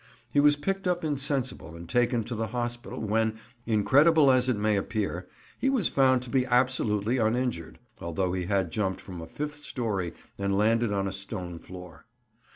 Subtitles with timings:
[0.31, 4.75] He was picked up insensible and taken to the hospital, when, incredible as it may
[4.75, 5.27] appear,
[5.59, 10.13] he was found to be absolutely uninjured, although he had jumped from a fifth storey
[10.39, 12.07] and landed on a stone floor.